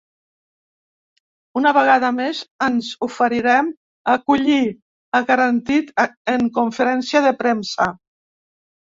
Una 1.59 1.71
vegada 1.77 2.07
més 2.19 2.39
ens 2.67 2.87
oferirem 3.07 3.69
a 3.73 4.15
acollir, 4.19 4.61
ha 5.17 5.21
garantit 5.27 5.93
en 6.37 6.49
conferència 6.57 7.23
de 7.27 7.35
premsa. 7.43 7.87